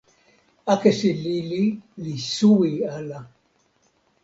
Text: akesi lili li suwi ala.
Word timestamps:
akesi 0.73 1.09
lili 1.23 1.63
li 2.03 2.15
suwi 2.33 2.71
ala. 2.95 3.19